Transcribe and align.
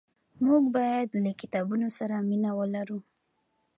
موږ 0.45 0.63
باید 0.77 1.09
له 1.23 1.31
کتابونو 1.41 1.87
سره 1.97 2.15
مینه 2.29 2.51
ولرو. 2.59 2.99